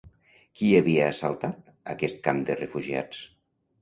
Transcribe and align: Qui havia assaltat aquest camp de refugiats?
Qui 0.61 0.69
havia 0.77 1.03
assaltat 1.09 1.69
aquest 1.95 2.19
camp 2.29 2.43
de 2.51 2.57
refugiats? 2.63 3.23